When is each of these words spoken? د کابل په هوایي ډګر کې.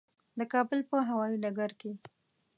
د 0.39 0.41
کابل 0.53 0.79
په 0.89 0.97
هوایي 1.07 1.35
ډګر 1.43 1.71
کې. 1.79 1.91